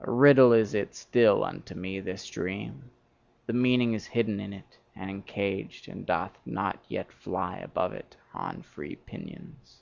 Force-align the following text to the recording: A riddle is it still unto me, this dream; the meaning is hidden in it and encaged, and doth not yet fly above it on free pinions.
A 0.00 0.10
riddle 0.10 0.52
is 0.52 0.74
it 0.74 0.94
still 0.94 1.42
unto 1.42 1.74
me, 1.74 1.98
this 1.98 2.28
dream; 2.28 2.90
the 3.46 3.54
meaning 3.54 3.94
is 3.94 4.08
hidden 4.08 4.38
in 4.38 4.52
it 4.52 4.76
and 4.94 5.08
encaged, 5.08 5.88
and 5.88 6.04
doth 6.04 6.36
not 6.44 6.84
yet 6.88 7.10
fly 7.10 7.56
above 7.56 7.94
it 7.94 8.18
on 8.34 8.60
free 8.60 8.96
pinions. 8.96 9.80